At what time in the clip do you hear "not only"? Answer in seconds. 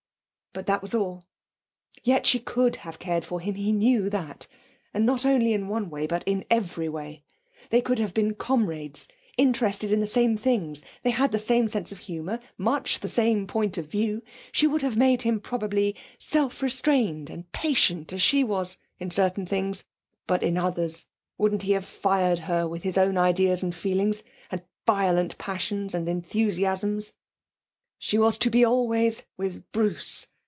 5.05-5.53